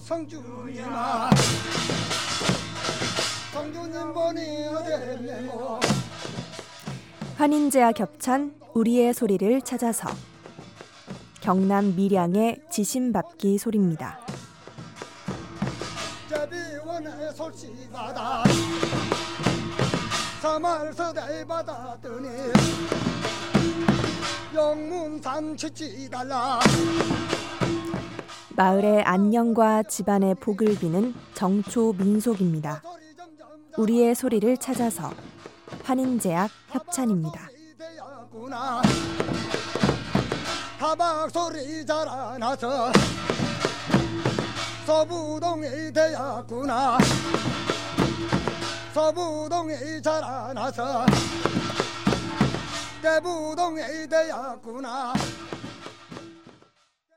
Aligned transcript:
성주님아 0.00 1.30
성주님 3.52 4.12
보니 4.12 4.66
어땠네모 4.68 5.80
환인제와 7.36 7.92
겹찬 7.92 8.54
우리의 8.74 9.12
소리를 9.12 9.60
찾아서 9.62 10.08
경남 11.40 11.96
밀양의 11.96 12.62
지심밥기 12.70 13.58
소리입니다. 13.58 14.20
받았더니 21.50 22.28
영문산 24.54 25.56
치치달라 25.56 26.60
마을의 28.60 29.04
안녕과 29.04 29.84
집안의 29.84 30.34
복을 30.34 30.76
비는 30.78 31.14
정초 31.32 31.94
민속입니다. 31.94 32.82
우리의 33.78 34.14
소리를 34.14 34.54
찾아서 34.58 35.10
환인제약 35.82 36.50
협찬입니다. 36.68 37.48
타박 40.78 41.30
소리 41.30 41.86
자라나서 41.86 42.92
서부동이 44.84 45.90
되었구나 45.94 46.98
서부동이 48.92 50.02
자라나서 50.02 51.06
대부동이 53.00 54.06
되었구나 54.06 55.14